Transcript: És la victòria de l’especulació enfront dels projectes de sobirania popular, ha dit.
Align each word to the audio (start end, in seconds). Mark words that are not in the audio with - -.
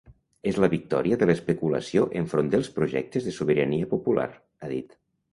És 0.51 0.55
la 0.61 0.67
victòria 0.73 1.17
de 1.23 1.25
l’especulació 1.29 2.07
enfront 2.21 2.49
dels 2.55 2.69
projectes 2.77 3.27
de 3.27 3.33
sobirania 3.35 3.91
popular, 3.93 4.27
ha 4.65 4.71
dit. 4.73 4.97